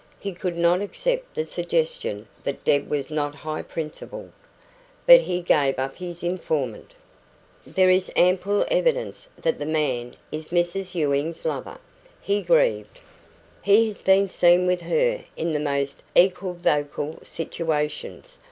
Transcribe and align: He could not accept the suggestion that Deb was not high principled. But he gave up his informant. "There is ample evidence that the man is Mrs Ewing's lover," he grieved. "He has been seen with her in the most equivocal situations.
He 0.19 0.33
could 0.33 0.57
not 0.57 0.81
accept 0.81 1.35
the 1.35 1.45
suggestion 1.45 2.27
that 2.43 2.63
Deb 2.65 2.89
was 2.89 3.11
not 3.11 3.35
high 3.35 3.61
principled. 3.61 4.31
But 5.05 5.21
he 5.21 5.41
gave 5.41 5.77
up 5.77 5.97
his 5.97 6.23
informant. 6.23 6.95
"There 7.67 7.91
is 7.91 8.11
ample 8.15 8.65
evidence 8.71 9.29
that 9.39 9.59
the 9.59 9.65
man 9.67 10.15
is 10.31 10.47
Mrs 10.47 10.95
Ewing's 10.95 11.45
lover," 11.45 11.77
he 12.19 12.41
grieved. 12.41 12.99
"He 13.61 13.85
has 13.89 14.01
been 14.01 14.27
seen 14.27 14.65
with 14.65 14.81
her 14.81 15.23
in 15.37 15.53
the 15.53 15.59
most 15.59 16.01
equivocal 16.15 17.19
situations. 17.21 18.39